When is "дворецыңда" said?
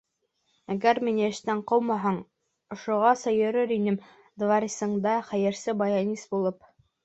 4.15-5.15